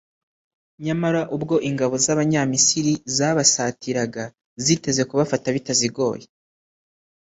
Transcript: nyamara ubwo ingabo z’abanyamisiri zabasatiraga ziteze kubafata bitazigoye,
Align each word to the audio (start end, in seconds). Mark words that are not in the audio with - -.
nyamara 0.85 1.21
ubwo 1.35 1.55
ingabo 1.69 1.93
z’abanyamisiri 2.03 2.93
zabasatiraga 3.17 4.23
ziteze 4.65 5.01
kubafata 5.09 5.47
bitazigoye, 5.55 6.25